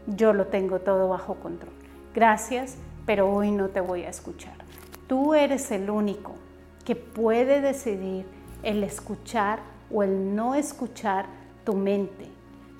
yo 0.06 0.34
lo 0.34 0.48
tengo 0.48 0.80
todo 0.80 1.08
bajo 1.08 1.36
control. 1.36 1.72
Gracias, 2.14 2.76
pero 3.06 3.32
hoy 3.32 3.50
no 3.50 3.70
te 3.70 3.80
voy 3.80 4.02
a 4.02 4.10
escuchar. 4.10 4.56
Tú 5.06 5.32
eres 5.32 5.70
el 5.70 5.88
único 5.88 6.34
que 6.84 6.94
puede 6.94 7.62
decidir 7.62 8.26
el 8.62 8.84
escuchar 8.84 9.60
o 9.90 10.02
el 10.02 10.36
no 10.36 10.56
escuchar 10.56 11.24
tu 11.64 11.72
mente. 11.72 12.26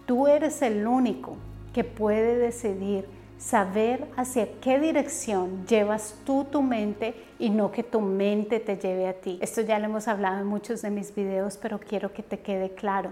Tú 0.05 0.29
eres 0.29 0.61
el 0.61 0.87
único 0.87 1.37
que 1.73 1.83
puede 1.83 2.37
decidir 2.37 3.22
saber 3.43 4.07
hacia 4.17 4.49
qué 4.61 4.79
dirección 4.79 5.67
llevas 5.67 6.15
tú 6.25 6.45
tu 6.45 6.63
mente 6.63 7.15
y 7.41 7.51
no 7.51 7.73
que 7.73 7.83
tu 7.83 8.01
mente 8.01 8.61
te 8.61 8.77
lleve 8.77 9.09
a 9.09 9.15
ti. 9.15 9.39
Esto 9.43 9.63
ya 9.63 9.79
lo 9.81 9.87
hemos 9.87 10.07
hablado 10.07 10.41
en 10.41 10.47
muchos 10.47 10.81
de 10.83 10.91
mis 10.91 11.13
videos, 11.15 11.59
pero 11.61 11.81
quiero 11.81 12.13
que 12.13 12.23
te 12.23 12.39
quede 12.39 12.71
claro. 12.71 13.11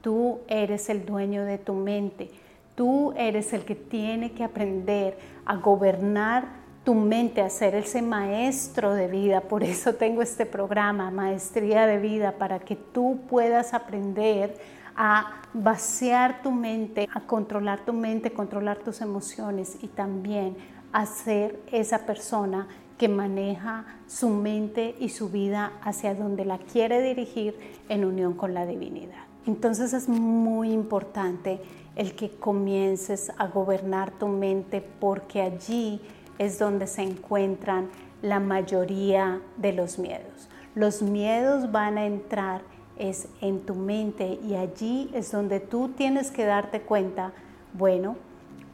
Tú 0.00 0.40
eres 0.48 0.88
el 0.88 1.06
dueño 1.06 1.44
de 1.44 1.58
tu 1.58 1.74
mente. 1.74 2.30
Tú 2.74 3.12
eres 3.16 3.52
el 3.52 3.64
que 3.64 3.76
tiene 3.76 4.32
que 4.32 4.42
aprender 4.42 5.16
a 5.44 5.56
gobernar 5.56 6.44
tu 6.82 6.94
mente, 6.94 7.40
a 7.40 7.50
ser 7.50 7.76
ese 7.76 8.02
maestro 8.02 8.94
de 8.94 9.06
vida. 9.06 9.42
Por 9.42 9.62
eso 9.62 9.94
tengo 9.94 10.22
este 10.22 10.44
programa, 10.44 11.10
Maestría 11.12 11.86
de 11.86 11.98
Vida, 11.98 12.32
para 12.32 12.58
que 12.58 12.74
tú 12.74 13.20
puedas 13.28 13.74
aprender 13.74 14.56
a 15.00 15.30
vaciar 15.54 16.42
tu 16.42 16.50
mente, 16.50 17.08
a 17.14 17.20
controlar 17.20 17.84
tu 17.84 17.92
mente, 17.92 18.32
controlar 18.32 18.78
tus 18.78 19.00
emociones 19.00 19.78
y 19.80 19.86
también 19.86 20.56
a 20.92 21.06
ser 21.06 21.60
esa 21.70 22.04
persona 22.04 22.66
que 22.98 23.08
maneja 23.08 23.84
su 24.08 24.28
mente 24.28 24.96
y 24.98 25.10
su 25.10 25.28
vida 25.28 25.70
hacia 25.82 26.16
donde 26.16 26.44
la 26.44 26.58
quiere 26.58 27.00
dirigir 27.00 27.56
en 27.88 28.04
unión 28.04 28.34
con 28.34 28.54
la 28.54 28.66
divinidad. 28.66 29.24
Entonces 29.46 29.92
es 29.92 30.08
muy 30.08 30.72
importante 30.72 31.60
el 31.94 32.16
que 32.16 32.30
comiences 32.30 33.32
a 33.38 33.46
gobernar 33.46 34.10
tu 34.10 34.26
mente 34.26 34.80
porque 34.80 35.42
allí 35.42 36.00
es 36.38 36.58
donde 36.58 36.88
se 36.88 37.02
encuentran 37.02 37.88
la 38.20 38.40
mayoría 38.40 39.40
de 39.58 39.72
los 39.72 40.00
miedos. 40.00 40.48
Los 40.74 41.02
miedos 41.02 41.70
van 41.70 41.98
a 41.98 42.06
entrar 42.06 42.62
es 42.98 43.28
en 43.40 43.60
tu 43.60 43.74
mente 43.74 44.38
y 44.42 44.54
allí 44.54 45.10
es 45.14 45.30
donde 45.30 45.60
tú 45.60 45.88
tienes 45.88 46.30
que 46.30 46.44
darte 46.44 46.82
cuenta, 46.82 47.32
bueno, 47.72 48.16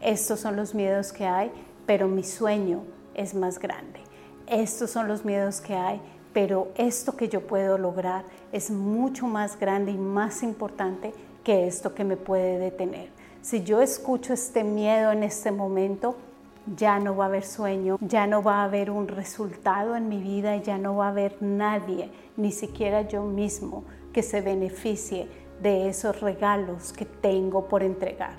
estos 0.01 0.41
son 0.41 0.57
los 0.57 0.75
miedos 0.75 1.13
que 1.13 1.27
hay, 1.27 1.51
pero 1.87 2.09
mi 2.09 2.23
sueño 2.23 2.83
es 3.15 3.35
más 3.35 3.59
grande. 3.59 4.01
Estos 4.47 4.91
son 4.91 5.09
los 5.09 5.25
miedos 5.25 5.61
que 5.61 5.75
hay, 5.75 6.01
pero 6.33 6.69
esto 6.77 7.17
que 7.17 7.29
yo 7.29 7.47
puedo 7.47 7.79
lograr 7.79 8.25
es 8.53 8.71
mucho 8.71 9.27
más 9.27 9.59
grande 9.59 9.93
y 9.93 9.99
más 9.99 10.43
importante 10.43 11.13
que 11.43 11.67
esto 11.67 11.95
que 11.95 12.05
me 12.05 12.17
puede 12.17 12.59
detener. 12.59 13.09
Si 13.41 13.63
yo 13.63 13.81
escucho 13.81 14.33
este 14.33 14.65
miedo 14.65 15.13
en 15.13 15.23
este 15.23 15.53
momento, 15.53 16.17
ya 16.77 16.99
no 16.99 17.15
va 17.15 17.25
a 17.25 17.29
haber 17.29 17.45
sueño, 17.45 17.99
ya 18.01 18.27
no 18.27 18.43
va 18.43 18.63
a 18.63 18.65
haber 18.65 18.91
un 18.91 19.09
resultado 19.09 19.97
en 19.97 20.09
mi 20.09 20.19
vida, 20.21 20.57
ya 20.57 20.79
no 20.79 20.97
va 20.97 21.07
a 21.07 21.11
haber 21.11 21.37
nadie, 21.43 22.11
ni 22.37 22.53
siquiera 22.53 23.03
yo 23.03 23.23
mismo, 23.23 23.85
que 24.15 24.23
se 24.23 24.41
beneficie 24.41 25.29
de 25.61 25.89
esos 25.91 26.23
regalos 26.23 26.95
que 26.95 27.05
tengo 27.05 27.69
por 27.69 27.83
entregar. 27.83 28.37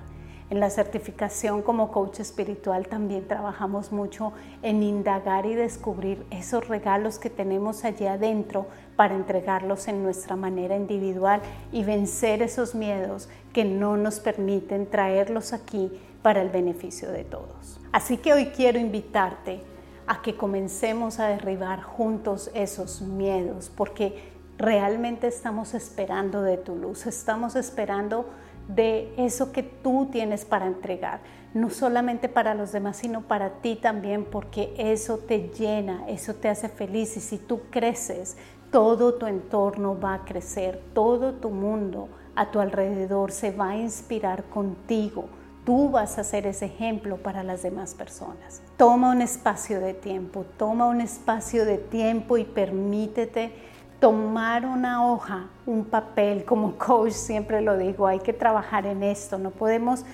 En 0.49 0.59
la 0.59 0.69
certificación 0.69 1.63
como 1.63 1.91
coach 1.91 2.19
espiritual 2.19 2.87
también 2.87 3.27
trabajamos 3.27 3.91
mucho 3.91 4.31
en 4.61 4.83
indagar 4.83 5.47
y 5.47 5.55
descubrir 5.55 6.23
esos 6.29 6.67
regalos 6.67 7.17
que 7.17 7.31
tenemos 7.31 7.83
allí 7.83 8.05
adentro 8.05 8.67
para 8.95 9.15
entregarlos 9.15 9.87
en 9.87 10.03
nuestra 10.03 10.35
manera 10.35 10.75
individual 10.75 11.41
y 11.71 11.83
vencer 11.83 12.43
esos 12.43 12.75
miedos 12.75 13.27
que 13.53 13.65
no 13.65 13.97
nos 13.97 14.19
permiten 14.19 14.85
traerlos 14.85 15.51
aquí 15.51 15.91
para 16.21 16.43
el 16.43 16.49
beneficio 16.49 17.11
de 17.11 17.23
todos. 17.23 17.79
Así 17.91 18.17
que 18.17 18.33
hoy 18.33 18.47
quiero 18.47 18.77
invitarte 18.77 19.61
a 20.05 20.21
que 20.21 20.35
comencemos 20.35 21.19
a 21.19 21.27
derribar 21.27 21.81
juntos 21.81 22.51
esos 22.53 23.01
miedos, 23.01 23.71
porque 23.75 24.34
realmente 24.57 25.27
estamos 25.27 25.73
esperando 25.73 26.41
de 26.41 26.57
tu 26.57 26.75
luz, 26.75 27.05
estamos 27.05 27.55
esperando 27.55 28.25
de 28.67 29.13
eso 29.17 29.51
que 29.51 29.63
tú 29.63 30.09
tienes 30.11 30.45
para 30.45 30.65
entregar, 30.65 31.19
no 31.53 31.69
solamente 31.69 32.29
para 32.29 32.55
los 32.55 32.71
demás, 32.71 32.97
sino 32.97 33.21
para 33.21 33.61
ti 33.61 33.75
también, 33.75 34.25
porque 34.25 34.73
eso 34.77 35.17
te 35.19 35.49
llena, 35.49 36.03
eso 36.07 36.33
te 36.35 36.49
hace 36.49 36.69
feliz 36.69 37.15
y 37.17 37.21
si 37.21 37.37
tú 37.37 37.61
creces, 37.69 38.37
todo 38.71 39.15
tu 39.15 39.27
entorno 39.27 39.99
va 39.99 40.15
a 40.15 40.25
crecer, 40.25 40.81
todo 40.93 41.33
tu 41.33 41.49
mundo 41.49 42.09
a 42.35 42.51
tu 42.51 42.59
alrededor 42.59 43.31
se 43.31 43.51
va 43.51 43.69
a 43.69 43.77
inspirar 43.77 44.43
contigo. 44.45 45.29
Tú 45.63 45.89
vas 45.89 46.19
a 46.19 46.23
ser 46.23 46.45
ese 46.45 46.65
ejemplo 46.65 47.17
para 47.17 47.41
las 47.41 47.63
demás 47.63 47.95
personas. 47.95 48.61
Toma 48.77 49.11
un 49.11 49.21
espacio 49.21 49.79
de 49.79 49.93
tiempo, 49.93 50.45
toma 50.57 50.87
un 50.87 51.01
espacio 51.01 51.65
de 51.65 51.77
tiempo 51.77 52.37
y 52.37 52.43
permítete 52.43 53.53
tomar 53.99 54.65
una 54.65 55.05
hoja, 55.05 55.47
un 55.65 55.85
papel, 55.85 56.45
como 56.45 56.75
coach 56.77 57.13
siempre 57.13 57.61
lo 57.61 57.77
digo, 57.77 58.07
hay 58.07 58.19
que 58.19 58.33
trabajar 58.33 58.85
en 58.85 59.03
esto, 59.03 59.37
no 59.37 59.51
podemos 59.51 60.05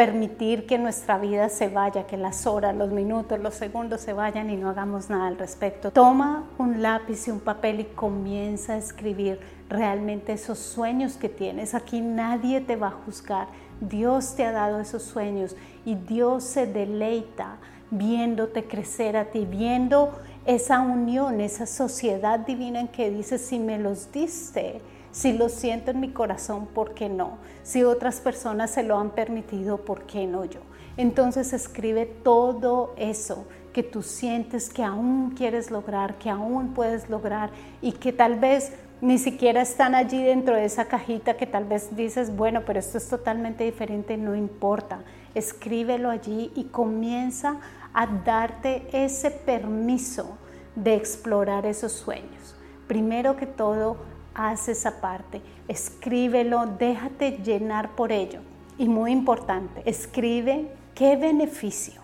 permitir 0.00 0.66
que 0.66 0.78
nuestra 0.78 1.18
vida 1.18 1.50
se 1.50 1.68
vaya, 1.68 2.06
que 2.06 2.16
las 2.16 2.46
horas, 2.46 2.74
los 2.74 2.90
minutos, 2.90 3.38
los 3.38 3.54
segundos 3.54 4.00
se 4.00 4.14
vayan 4.14 4.48
y 4.48 4.56
no 4.56 4.70
hagamos 4.70 5.10
nada 5.10 5.26
al 5.26 5.36
respecto. 5.36 5.90
Toma 5.90 6.44
un 6.56 6.80
lápiz 6.80 7.28
y 7.28 7.30
un 7.30 7.40
papel 7.40 7.80
y 7.80 7.84
comienza 7.84 8.74
a 8.74 8.76
escribir 8.78 9.40
realmente 9.68 10.32
esos 10.32 10.58
sueños 10.58 11.18
que 11.18 11.28
tienes. 11.28 11.74
Aquí 11.74 12.00
nadie 12.00 12.62
te 12.62 12.76
va 12.76 12.88
a 12.88 12.92
juzgar. 12.92 13.48
Dios 13.80 14.36
te 14.36 14.46
ha 14.46 14.52
dado 14.52 14.80
esos 14.80 15.02
sueños 15.02 15.54
y 15.84 15.96
Dios 15.96 16.44
se 16.44 16.66
deleita 16.66 17.58
viéndote 17.90 18.64
crecer 18.64 19.16
a 19.16 19.26
ti, 19.26 19.44
viendo 19.44 20.18
esa 20.46 20.80
unión, 20.80 21.40
esa 21.40 21.66
sociedad 21.66 22.40
divina 22.40 22.80
en 22.80 22.88
que 22.88 23.10
dices, 23.10 23.40
si 23.42 23.58
me 23.58 23.78
los 23.78 24.10
diste, 24.12 24.80
si 25.12 25.32
lo 25.32 25.48
siento 25.48 25.90
en 25.90 26.00
mi 26.00 26.10
corazón, 26.10 26.66
¿por 26.66 26.94
qué 26.94 27.08
no? 27.08 27.38
Si 27.62 27.82
otras 27.82 28.20
personas 28.20 28.70
se 28.70 28.82
lo 28.82 28.98
han 28.98 29.10
permitido, 29.10 29.78
¿por 29.78 30.02
qué 30.02 30.26
no 30.26 30.44
yo? 30.44 30.60
Entonces 30.96 31.52
escribe 31.52 32.06
todo 32.06 32.94
eso 32.96 33.46
que 33.72 33.82
tú 33.82 34.02
sientes 34.02 34.68
que 34.68 34.82
aún 34.82 35.34
quieres 35.36 35.70
lograr, 35.70 36.16
que 36.18 36.30
aún 36.30 36.74
puedes 36.74 37.08
lograr 37.08 37.50
y 37.80 37.92
que 37.92 38.12
tal 38.12 38.38
vez 38.38 38.72
ni 39.00 39.18
siquiera 39.18 39.62
están 39.62 39.94
allí 39.94 40.22
dentro 40.22 40.54
de 40.56 40.64
esa 40.64 40.86
cajita 40.86 41.36
que 41.36 41.46
tal 41.46 41.64
vez 41.64 41.96
dices, 41.96 42.36
bueno, 42.36 42.62
pero 42.66 42.80
esto 42.80 42.98
es 42.98 43.08
totalmente 43.08 43.64
diferente, 43.64 44.16
no 44.16 44.36
importa. 44.36 45.00
Escríbelo 45.34 46.10
allí 46.10 46.52
y 46.54 46.64
comienza 46.64 47.56
a 47.94 48.06
darte 48.06 48.88
ese 48.92 49.30
permiso 49.30 50.38
de 50.74 50.94
explorar 50.94 51.66
esos 51.66 51.92
sueños. 51.92 52.54
Primero 52.86 53.36
que 53.36 53.46
todo, 53.46 53.98
haz 54.34 54.68
esa 54.68 55.00
parte, 55.00 55.42
escríbelo, 55.68 56.66
déjate 56.66 57.38
llenar 57.42 57.90
por 57.96 58.12
ello. 58.12 58.40
Y 58.78 58.88
muy 58.88 59.12
importante, 59.12 59.82
escribe 59.84 60.72
qué 60.94 61.16
beneficio 61.16 62.00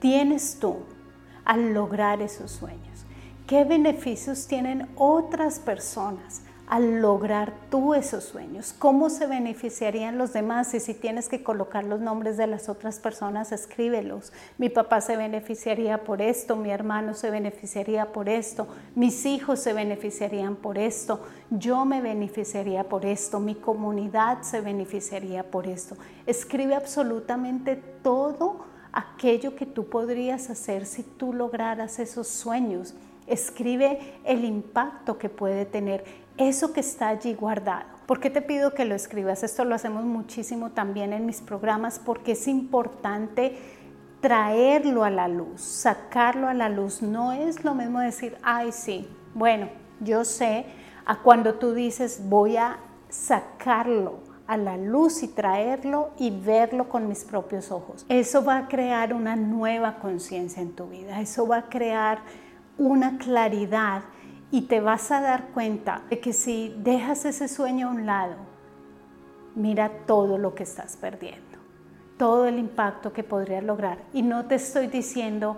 tienes 0.00 0.58
tú 0.58 0.78
al 1.44 1.72
lograr 1.72 2.20
esos 2.20 2.50
sueños. 2.50 3.04
¿Qué 3.46 3.64
beneficios 3.64 4.46
tienen 4.46 4.88
otras 4.96 5.58
personas 5.58 6.42
al 6.70 7.02
lograr 7.02 7.52
tú 7.68 7.94
esos 7.94 8.22
sueños? 8.22 8.72
¿Cómo 8.78 9.10
se 9.10 9.26
beneficiarían 9.26 10.18
los 10.18 10.32
demás? 10.32 10.72
Y 10.72 10.78
si 10.78 10.94
tienes 10.94 11.28
que 11.28 11.42
colocar 11.42 11.82
los 11.82 12.00
nombres 12.00 12.36
de 12.36 12.46
las 12.46 12.68
otras 12.68 13.00
personas, 13.00 13.50
escríbelos. 13.50 14.32
Mi 14.56 14.68
papá 14.68 15.00
se 15.00 15.16
beneficiaría 15.16 16.04
por 16.04 16.22
esto, 16.22 16.54
mi 16.54 16.70
hermano 16.70 17.14
se 17.14 17.30
beneficiaría 17.30 18.12
por 18.12 18.28
esto, 18.28 18.68
mis 18.94 19.26
hijos 19.26 19.58
se 19.58 19.72
beneficiarían 19.72 20.54
por 20.54 20.78
esto, 20.78 21.20
yo 21.50 21.84
me 21.84 22.00
beneficiaría 22.00 22.84
por 22.84 23.04
esto, 23.04 23.40
mi 23.40 23.56
comunidad 23.56 24.42
se 24.42 24.60
beneficiaría 24.60 25.50
por 25.50 25.66
esto. 25.66 25.96
Escribe 26.24 26.76
absolutamente 26.76 27.74
todo 28.02 28.64
aquello 28.92 29.56
que 29.56 29.66
tú 29.66 29.86
podrías 29.88 30.50
hacer 30.50 30.86
si 30.86 31.02
tú 31.02 31.32
lograras 31.32 31.98
esos 31.98 32.28
sueños. 32.28 32.94
Escribe 33.26 34.00
el 34.24 34.44
impacto 34.44 35.18
que 35.18 35.28
puede 35.28 35.64
tener 35.64 36.04
eso 36.40 36.72
que 36.72 36.80
está 36.80 37.08
allí 37.08 37.34
guardado. 37.34 37.84
¿Por 38.06 38.18
qué 38.18 38.30
te 38.30 38.42
pido 38.42 38.74
que 38.74 38.84
lo 38.84 38.94
escribas? 38.94 39.42
Esto 39.42 39.64
lo 39.64 39.74
hacemos 39.74 40.04
muchísimo 40.04 40.70
también 40.70 41.12
en 41.12 41.26
mis 41.26 41.40
programas 41.40 41.98
porque 41.98 42.32
es 42.32 42.48
importante 42.48 43.56
traerlo 44.20 45.04
a 45.04 45.10
la 45.10 45.28
luz, 45.28 45.60
sacarlo 45.60 46.48
a 46.48 46.54
la 46.54 46.68
luz. 46.68 47.02
No 47.02 47.32
es 47.32 47.62
lo 47.62 47.74
mismo 47.74 48.00
decir, 48.00 48.36
ay, 48.42 48.72
sí, 48.72 49.08
bueno, 49.34 49.68
yo 50.00 50.24
sé, 50.24 50.66
a 51.04 51.18
cuando 51.18 51.54
tú 51.54 51.74
dices, 51.74 52.22
voy 52.28 52.56
a 52.56 52.78
sacarlo 53.08 54.18
a 54.46 54.56
la 54.56 54.76
luz 54.76 55.22
y 55.22 55.28
traerlo 55.28 56.10
y 56.18 56.30
verlo 56.30 56.88
con 56.88 57.06
mis 57.06 57.24
propios 57.24 57.70
ojos. 57.70 58.04
Eso 58.08 58.44
va 58.44 58.58
a 58.58 58.68
crear 58.68 59.14
una 59.14 59.36
nueva 59.36 59.98
conciencia 60.00 60.60
en 60.60 60.72
tu 60.72 60.88
vida, 60.88 61.20
eso 61.20 61.46
va 61.46 61.58
a 61.58 61.68
crear 61.68 62.18
una 62.76 63.18
claridad 63.18 64.02
y 64.50 64.62
te 64.62 64.80
vas 64.80 65.10
a 65.10 65.20
dar 65.20 65.48
cuenta 65.48 66.02
de 66.10 66.20
que 66.20 66.32
si 66.32 66.74
dejas 66.78 67.24
ese 67.24 67.48
sueño 67.48 67.88
a 67.88 67.90
un 67.90 68.06
lado, 68.06 68.34
mira 69.54 69.90
todo 70.06 70.38
lo 70.38 70.54
que 70.54 70.64
estás 70.64 70.96
perdiendo, 70.96 71.58
todo 72.16 72.46
el 72.46 72.58
impacto 72.58 73.12
que 73.12 73.22
podrías 73.22 73.64
lograr. 73.64 73.98
Y 74.12 74.22
no 74.22 74.46
te 74.46 74.56
estoy 74.56 74.88
diciendo 74.88 75.56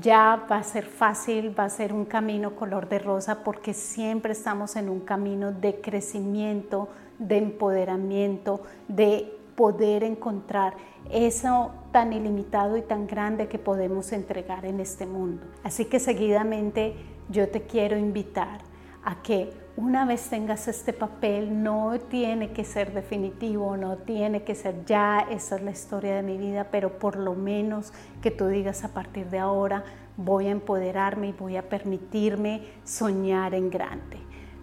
ya 0.00 0.46
va 0.50 0.58
a 0.58 0.62
ser 0.62 0.84
fácil, 0.84 1.58
va 1.58 1.64
a 1.64 1.70
ser 1.70 1.92
un 1.92 2.04
camino 2.04 2.54
color 2.56 2.88
de 2.88 2.98
rosa, 2.98 3.42
porque 3.42 3.72
siempre 3.72 4.32
estamos 4.32 4.76
en 4.76 4.88
un 4.88 5.00
camino 5.00 5.52
de 5.52 5.80
crecimiento, 5.80 6.88
de 7.18 7.38
empoderamiento, 7.38 8.62
de 8.86 9.34
poder 9.56 10.04
encontrar 10.04 10.74
eso 11.10 11.72
tan 11.90 12.12
ilimitado 12.12 12.76
y 12.76 12.82
tan 12.82 13.06
grande 13.06 13.48
que 13.48 13.58
podemos 13.58 14.12
entregar 14.12 14.66
en 14.66 14.78
este 14.78 15.06
mundo. 15.06 15.42
Así 15.64 15.86
que 15.86 16.00
seguidamente 16.00 16.94
yo 17.28 17.48
te 17.48 17.62
quiero 17.62 17.96
invitar 17.96 18.60
a 19.04 19.22
que 19.22 19.52
una 19.76 20.04
vez 20.04 20.28
tengas 20.28 20.66
este 20.66 20.92
papel, 20.92 21.62
no 21.62 21.98
tiene 22.10 22.52
que 22.52 22.64
ser 22.64 22.92
definitivo, 22.92 23.76
no 23.76 23.96
tiene 23.96 24.42
que 24.42 24.56
ser 24.56 24.84
ya, 24.84 25.20
esa 25.30 25.56
es 25.56 25.62
la 25.62 25.70
historia 25.70 26.16
de 26.16 26.22
mi 26.22 26.36
vida, 26.36 26.66
pero 26.70 26.98
por 26.98 27.16
lo 27.16 27.34
menos 27.34 27.92
que 28.20 28.32
tú 28.32 28.48
digas 28.48 28.82
a 28.82 28.88
partir 28.88 29.30
de 29.30 29.38
ahora, 29.38 29.84
voy 30.16 30.48
a 30.48 30.50
empoderarme 30.50 31.28
y 31.28 31.32
voy 31.32 31.56
a 31.56 31.68
permitirme 31.68 32.62
soñar 32.82 33.54
en 33.54 33.70
grande. 33.70 34.18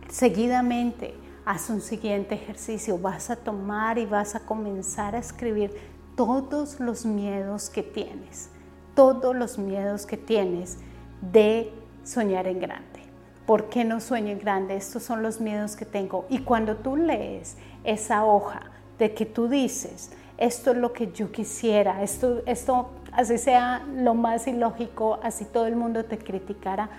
Seguidamente, 0.09 1.13
haz 1.45 1.69
un 1.69 1.79
siguiente 1.79 2.35
ejercicio, 2.35 2.97
vas 2.97 3.29
a 3.29 3.37
tomar 3.37 3.97
y 3.97 4.05
vas 4.05 4.35
a 4.35 4.41
comenzar 4.41 5.15
a 5.15 5.19
escribir 5.19 5.71
todos 6.17 6.79
los 6.81 7.05
miedos 7.05 7.69
que 7.69 7.83
tienes, 7.83 8.49
todos 8.95 9.33
los 9.33 9.57
miedos 9.57 10.05
que 10.05 10.17
tienes 10.17 10.79
de 11.21 11.71
soñar 12.05 12.47
en 12.47 12.59
grande. 12.59 13.01
¿Por 13.45 13.69
qué 13.69 13.83
no 13.83 13.99
sueño 13.99 14.31
en 14.31 14.39
grande? 14.39 14.75
Estos 14.75 15.03
son 15.03 15.21
los 15.21 15.41
miedos 15.41 15.75
que 15.75 15.85
tengo. 15.85 16.25
Y 16.29 16.39
cuando 16.39 16.77
tú 16.77 16.95
lees 16.95 17.57
esa 17.83 18.23
hoja 18.23 18.61
de 18.97 19.13
que 19.13 19.25
tú 19.25 19.49
dices, 19.49 20.11
esto 20.37 20.71
es 20.71 20.77
lo 20.77 20.93
que 20.93 21.11
yo 21.11 21.31
quisiera, 21.31 22.01
esto, 22.01 22.41
esto 22.45 22.89
así 23.11 23.37
sea 23.37 23.85
lo 23.95 24.15
más 24.15 24.47
ilógico, 24.47 25.19
así 25.21 25.45
todo 25.45 25.67
el 25.67 25.75
mundo 25.75 26.05
te 26.05 26.17
criticara, 26.17 26.89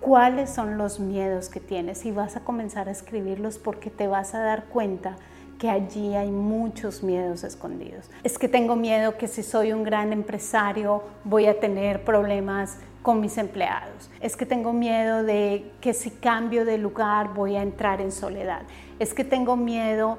cuáles 0.00 0.50
son 0.50 0.76
los 0.76 1.00
miedos 1.00 1.48
que 1.48 1.60
tienes 1.60 2.04
y 2.04 2.12
vas 2.12 2.36
a 2.36 2.40
comenzar 2.40 2.88
a 2.88 2.92
escribirlos 2.92 3.58
porque 3.58 3.90
te 3.90 4.06
vas 4.06 4.34
a 4.34 4.40
dar 4.40 4.64
cuenta 4.64 5.16
que 5.58 5.70
allí 5.70 6.14
hay 6.14 6.30
muchos 6.30 7.02
miedos 7.02 7.44
escondidos. 7.44 8.10
Es 8.22 8.38
que 8.38 8.48
tengo 8.48 8.76
miedo 8.76 9.16
que 9.16 9.28
si 9.28 9.42
soy 9.42 9.72
un 9.72 9.82
gran 9.82 10.12
empresario 10.12 11.02
voy 11.24 11.46
a 11.46 11.58
tener 11.58 12.04
problemas 12.04 12.78
con 13.04 13.20
mis 13.20 13.36
empleados. 13.36 14.10
Es 14.18 14.34
que 14.34 14.46
tengo 14.46 14.72
miedo 14.72 15.24
de 15.24 15.70
que 15.82 15.92
si 15.92 16.10
cambio 16.10 16.64
de 16.64 16.78
lugar 16.78 17.34
voy 17.34 17.54
a 17.54 17.62
entrar 17.62 18.00
en 18.00 18.10
soledad. 18.10 18.62
Es 18.98 19.12
que 19.12 19.24
tengo 19.24 19.56
miedo 19.56 20.16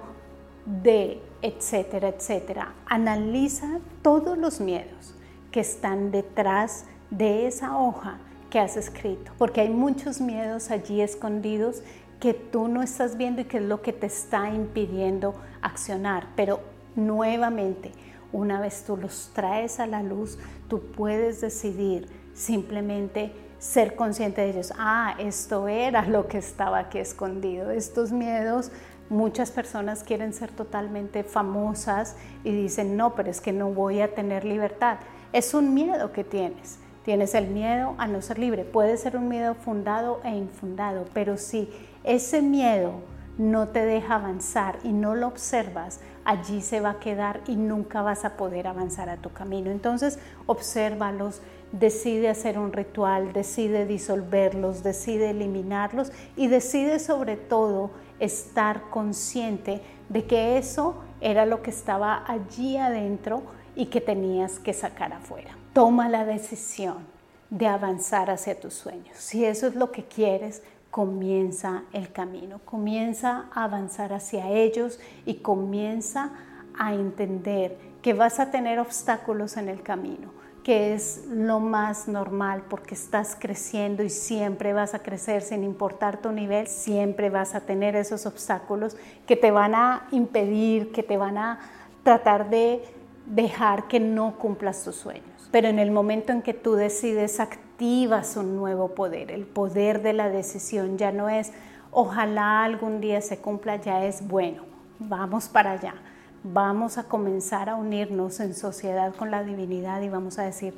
de, 0.68 1.20
etcétera, 1.41 2.10
etcétera. 2.10 2.74
Analiza 2.86 3.80
todos 4.04 4.38
los 4.38 4.62
miedos 4.62 5.15
que 5.52 5.62
están 5.62 6.12
detrás 6.12 6.86
de 7.10 7.48
esa 7.48 7.76
hoja 7.76 8.19
que 8.52 8.60
has 8.60 8.78
escrito, 8.78 9.32
porque 9.39 9.62
hay 9.62 9.69
muchos 9.69 10.21
miedos 10.21 10.69
allí 10.69 11.02
escondidos 11.02 11.82
que 12.19 12.36
tú 12.36 12.67
no 12.67 12.84
estás 12.84 13.17
viendo 13.17 13.41
y 13.41 13.45
que 13.45 13.58
es 13.58 13.63
lo 13.63 13.82
que 13.82 13.93
te 13.93 14.06
está 14.06 14.52
impidiendo 14.52 15.34
accionar. 15.63 16.28
Pero 16.36 16.60
nuevamente, 16.95 17.91
una 18.32 18.62
vez 18.62 18.84
tú 18.84 18.95
los 18.95 19.32
traes 19.34 19.80
a 19.80 19.88
la 19.88 20.04
luz, 20.04 20.38
tú 20.69 20.84
puedes 20.95 21.41
decidir 21.41 22.25
simplemente 22.36 23.34
ser 23.58 23.95
consciente 23.95 24.41
de 24.41 24.52
ellos. 24.52 24.71
Ah, 24.78 25.15
esto 25.17 25.67
era 25.67 26.06
lo 26.06 26.28
que 26.28 26.38
estaba 26.38 26.78
aquí 26.78 27.00
escondido. 27.00 27.71
Estos 27.71 28.12
miedos, 28.12 28.71
muchas 29.10 29.50
personas 29.50 30.04
quieren 30.04 30.34
ser 30.34 30.52
totalmente 30.52 31.24
famosas 31.24 32.15
y 32.43 32.52
dicen, 32.52 32.95
no, 32.95 33.15
pero 33.15 33.32
es 33.32 33.41
que 33.41 33.54
no 33.54 33.71
voy 33.71 34.02
a 34.02 34.13
tener 34.13 34.45
libertad. 34.45 34.98
Es 35.34 35.54
un 35.56 35.74
miedo 35.74 36.12
que 36.12 36.24
tienes. 36.24 36.80
Tienes 37.04 37.34
el 37.34 37.48
miedo 37.48 37.95
a 37.98 38.08
no 38.08 38.21
ser 38.21 38.38
libre. 38.38 38.65
Puede 38.65 38.98
ser 38.98 39.15
un 39.17 39.28
miedo 39.28 39.56
fundado 39.56 40.21
e 40.24 40.36
infundado, 40.36 41.06
pero 41.13 41.38
si 41.38 41.69
ese 42.04 42.41
miedo 42.41 42.93
no 43.38 43.67
te 43.69 43.86
deja 43.86 44.15
avanzar 44.15 44.80
y 44.84 44.91
no 44.91 45.15
lo 45.15 45.28
observas, 45.28 46.00
allí 46.26 46.62
se 46.62 46.82
va 46.82 46.92
a 46.92 47.00
quedar 47.00 47.42
y 47.48 47.56
nunca 47.56 48.02
vas 48.02 48.26
a 48.26 48.36
poder 48.36 48.68
avanzar 48.68 49.10
a 49.10 49.18
tu 49.18 49.32
camino. 49.32 49.72
Entonces, 49.72 50.20
obsérvalos, 50.48 51.42
decide 51.72 52.30
hacer 52.30 52.58
un 52.58 52.74
ritual, 52.74 53.32
decide 53.32 53.86
disolverlos, 53.86 54.84
decide 54.84 55.30
eliminarlos 55.30 56.12
y 56.36 56.48
decide 56.48 57.00
sobre 57.00 57.38
todo 57.38 57.92
estar 58.20 58.90
consciente 58.90 59.82
de 60.10 60.26
que 60.26 60.58
eso 60.58 60.96
era 61.22 61.46
lo 61.46 61.62
que 61.62 61.70
estaba 61.70 62.24
allí 62.28 62.78
adentro 62.78 63.44
y 63.76 63.88
que 63.88 64.02
tenías 64.02 64.60
que 64.60 64.74
sacar 64.74 65.14
afuera. 65.14 65.58
Toma 65.74 66.10
la 66.10 66.26
decisión 66.26 67.16
de 67.50 67.68
avanzar 67.68 68.30
hacia 68.30 68.60
tus 68.60 68.74
sueños. 68.74 69.16
Si 69.18 69.46
eso 69.46 69.68
es 69.68 69.76
lo 69.76 69.92
que 69.92 70.04
quieres, 70.04 70.64
comienza 70.95 71.84
el 71.91 72.13
camino, 72.13 72.62
comienza 72.63 73.47
a 73.53 73.65
avanzar 73.65 74.13
hacia 74.13 74.49
ellos 74.49 74.97
y 75.25 75.39
comienza 75.39 76.31
a 76.79 76.93
entender 76.93 77.77
que 78.01 78.13
vas 78.13 78.39
a 78.39 78.49
tener 78.49 78.79
obstáculos 78.79 79.58
en 79.58 79.67
el 79.67 79.81
camino, 79.81 80.31
que 80.63 80.93
es 80.93 81.25
lo 81.27 81.60
más 81.60 82.08
normal 82.08 82.63
porque 82.69 82.95
estás 82.95 83.36
creciendo 83.38 84.03
y 84.03 84.10
siempre 84.10 84.71
vas 84.71 84.93
a 84.93 84.99
crecer 84.99 85.41
sin 85.41 85.65
importar 85.65 86.21
tu 86.21 86.31
nivel, 86.31 86.65
siempre 86.67 87.29
vas 87.29 87.55
a 87.55 87.60
tener 87.60 87.97
esos 87.97 88.25
obstáculos 88.25 88.95
que 89.27 89.36
te 89.36 89.51
van 89.51 89.75
a 89.75 90.08
impedir, 90.12 90.93
que 90.93 91.03
te 91.03 91.17
van 91.17 91.38
a 91.38 91.60
tratar 92.03 92.49
de 92.49 92.81
dejar 93.25 93.89
que 93.89 93.99
no 93.99 94.38
cumplas 94.38 94.86
tus 94.86 94.95
sueños. 94.95 95.49
Pero 95.51 95.67
en 95.67 95.79
el 95.79 95.91
momento 95.91 96.31
en 96.31 96.41
que 96.41 96.53
tú 96.53 96.75
decides 96.75 97.41
activas 97.76 98.38
un 98.38 98.56
nuevo 98.56 98.96
poder, 98.96 99.32
el 99.32 99.46
poder 99.46 100.02
de 100.02 100.14
la 100.14 100.30
decisión 100.30 100.98
ya 100.98 101.12
no 101.12 101.28
es 101.28 101.52
ojalá 101.92 102.64
algún 102.64 103.02
día 103.02 103.20
se 103.20 103.40
cumpla, 103.40 103.76
ya 103.76 104.06
es 104.06 104.26
bueno, 104.26 104.64
vamos 104.98 105.50
para 105.50 105.74
allá, 105.74 105.96
vamos 106.42 106.98
a 106.98 107.04
comenzar 107.04 107.68
a 107.68 107.76
unirnos 107.76 108.40
en 108.40 108.56
sociedad 108.56 109.14
con 109.14 109.30
la 109.30 109.44
divinidad 109.44 110.02
y 110.04 110.08
vamos 110.08 110.40
a 110.40 110.44
decir, 110.44 110.74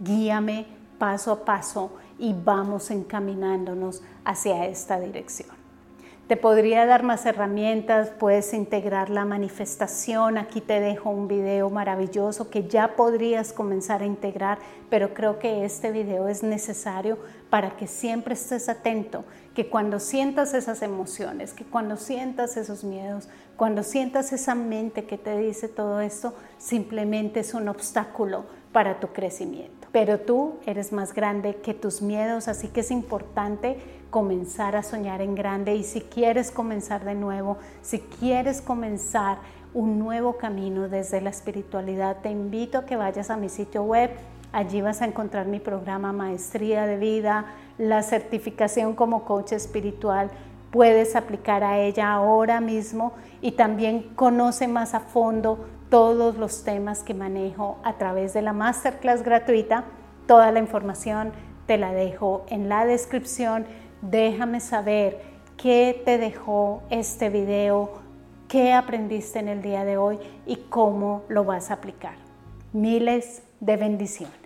guíame 0.00 0.66
paso 0.98 1.32
a 1.32 1.44
paso 1.44 1.92
y 2.18 2.32
vamos 2.32 2.90
encaminándonos 2.90 4.02
hacia 4.24 4.64
esta 4.64 4.98
dirección. 4.98 5.57
Te 6.28 6.36
podría 6.36 6.84
dar 6.84 7.04
más 7.04 7.24
herramientas, 7.24 8.10
puedes 8.10 8.52
integrar 8.52 9.08
la 9.08 9.24
manifestación. 9.24 10.36
Aquí 10.36 10.60
te 10.60 10.78
dejo 10.78 11.08
un 11.08 11.26
video 11.26 11.70
maravilloso 11.70 12.50
que 12.50 12.68
ya 12.68 12.96
podrías 12.96 13.54
comenzar 13.54 14.02
a 14.02 14.04
integrar, 14.04 14.58
pero 14.90 15.14
creo 15.14 15.38
que 15.38 15.64
este 15.64 15.90
video 15.90 16.28
es 16.28 16.42
necesario 16.42 17.16
para 17.48 17.78
que 17.78 17.86
siempre 17.86 18.34
estés 18.34 18.68
atento, 18.68 19.24
que 19.54 19.70
cuando 19.70 19.98
sientas 20.00 20.52
esas 20.52 20.82
emociones, 20.82 21.54
que 21.54 21.64
cuando 21.64 21.96
sientas 21.96 22.58
esos 22.58 22.84
miedos, 22.84 23.30
cuando 23.56 23.82
sientas 23.82 24.30
esa 24.34 24.54
mente 24.54 25.06
que 25.06 25.16
te 25.16 25.34
dice 25.38 25.66
todo 25.66 26.02
esto, 26.02 26.34
simplemente 26.58 27.40
es 27.40 27.54
un 27.54 27.68
obstáculo 27.68 28.44
para 28.70 29.00
tu 29.00 29.08
crecimiento. 29.14 29.77
Pero 29.92 30.20
tú 30.20 30.56
eres 30.66 30.92
más 30.92 31.14
grande 31.14 31.56
que 31.56 31.74
tus 31.74 32.02
miedos, 32.02 32.48
así 32.48 32.68
que 32.68 32.80
es 32.80 32.90
importante 32.90 33.78
comenzar 34.10 34.76
a 34.76 34.82
soñar 34.82 35.20
en 35.20 35.34
grande 35.34 35.74
y 35.74 35.84
si 35.84 36.00
quieres 36.00 36.50
comenzar 36.50 37.04
de 37.04 37.14
nuevo, 37.14 37.58
si 37.82 38.00
quieres 38.00 38.60
comenzar 38.60 39.38
un 39.74 39.98
nuevo 39.98 40.36
camino 40.36 40.88
desde 40.88 41.20
la 41.20 41.30
espiritualidad, 41.30 42.18
te 42.22 42.30
invito 42.30 42.78
a 42.78 42.86
que 42.86 42.96
vayas 42.96 43.30
a 43.30 43.36
mi 43.36 43.48
sitio 43.48 43.82
web. 43.82 44.10
Allí 44.50 44.80
vas 44.80 45.02
a 45.02 45.06
encontrar 45.06 45.46
mi 45.46 45.60
programa 45.60 46.12
Maestría 46.12 46.86
de 46.86 46.96
Vida, 46.96 47.46
la 47.76 48.02
certificación 48.02 48.94
como 48.94 49.24
coach 49.24 49.52
espiritual. 49.52 50.30
Puedes 50.70 51.16
aplicar 51.16 51.64
a 51.64 51.78
ella 51.78 52.12
ahora 52.12 52.60
mismo 52.60 53.12
y 53.42 53.52
también 53.52 54.02
conoce 54.14 54.68
más 54.68 54.94
a 54.94 55.00
fondo 55.00 55.66
todos 55.90 56.36
los 56.36 56.64
temas 56.64 57.02
que 57.02 57.14
manejo 57.14 57.78
a 57.84 57.98
través 57.98 58.34
de 58.34 58.42
la 58.42 58.52
masterclass 58.52 59.22
gratuita. 59.22 59.84
Toda 60.26 60.52
la 60.52 60.58
información 60.58 61.32
te 61.66 61.78
la 61.78 61.92
dejo 61.92 62.44
en 62.48 62.68
la 62.68 62.84
descripción. 62.84 63.66
Déjame 64.02 64.60
saber 64.60 65.20
qué 65.56 66.00
te 66.04 66.18
dejó 66.18 66.82
este 66.90 67.30
video, 67.30 67.92
qué 68.48 68.72
aprendiste 68.72 69.38
en 69.38 69.48
el 69.48 69.62
día 69.62 69.84
de 69.84 69.96
hoy 69.96 70.18
y 70.46 70.56
cómo 70.68 71.22
lo 71.28 71.44
vas 71.44 71.70
a 71.70 71.74
aplicar. 71.74 72.16
Miles 72.72 73.42
de 73.60 73.76
bendiciones. 73.76 74.37